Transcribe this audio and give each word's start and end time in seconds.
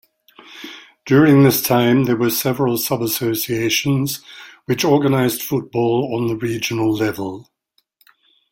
During 1.05 1.43
this 1.43 1.61
time 1.61 2.05
there 2.05 2.15
were 2.15 2.31
several 2.31 2.77
subassociations 2.77 4.23
which 4.65 4.83
organized 4.83 5.43
football 5.43 6.15
on 6.15 6.25
the 6.25 6.35
regional 6.37 6.91
level. 6.91 7.51